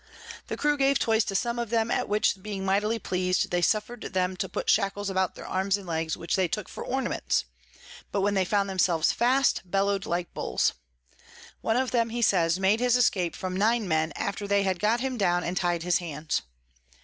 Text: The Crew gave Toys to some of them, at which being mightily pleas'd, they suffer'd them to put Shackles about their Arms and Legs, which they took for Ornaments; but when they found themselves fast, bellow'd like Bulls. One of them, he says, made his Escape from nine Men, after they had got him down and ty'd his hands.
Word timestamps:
The 0.47 0.57
Crew 0.57 0.77
gave 0.79 0.97
Toys 0.97 1.23
to 1.25 1.35
some 1.35 1.59
of 1.59 1.69
them, 1.69 1.91
at 1.91 2.09
which 2.09 2.41
being 2.41 2.65
mightily 2.65 2.97
pleas'd, 2.97 3.51
they 3.51 3.61
suffer'd 3.61 4.01
them 4.01 4.35
to 4.37 4.49
put 4.49 4.67
Shackles 4.67 5.11
about 5.11 5.35
their 5.35 5.45
Arms 5.45 5.77
and 5.77 5.85
Legs, 5.85 6.17
which 6.17 6.35
they 6.35 6.47
took 6.47 6.67
for 6.67 6.83
Ornaments; 6.83 7.45
but 8.11 8.21
when 8.21 8.33
they 8.33 8.43
found 8.43 8.67
themselves 8.67 9.11
fast, 9.11 9.61
bellow'd 9.63 10.07
like 10.07 10.33
Bulls. 10.33 10.73
One 11.61 11.75
of 11.77 11.91
them, 11.91 12.09
he 12.09 12.23
says, 12.23 12.59
made 12.59 12.79
his 12.79 12.95
Escape 12.95 13.35
from 13.35 13.55
nine 13.55 13.87
Men, 13.87 14.11
after 14.15 14.47
they 14.47 14.63
had 14.63 14.79
got 14.79 15.01
him 15.01 15.19
down 15.19 15.43
and 15.43 15.55
ty'd 15.55 15.83
his 15.83 15.99
hands. 15.99 16.41